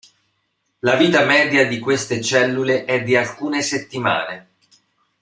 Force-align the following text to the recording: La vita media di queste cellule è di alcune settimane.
La 0.79 0.95
vita 0.95 1.25
media 1.25 1.67
di 1.67 1.77
queste 1.77 2.21
cellule 2.21 2.85
è 2.85 3.03
di 3.03 3.15
alcune 3.15 3.61
settimane. 3.61 4.47